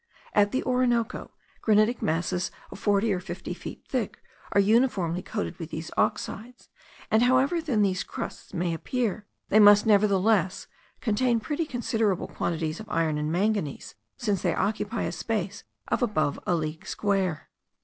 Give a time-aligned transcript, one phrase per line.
[0.33, 1.29] At the Orinoco,
[1.61, 4.19] granitic masses of forty or fifty feet thick
[4.51, 6.69] are uniformly coated with these oxides;
[7.11, 10.65] and, however thin these crusts may appear, they must nevertheless
[11.01, 16.39] contain pretty considerable quantities of iron and manganese, since they occupy a space of above
[16.47, 17.51] a league square.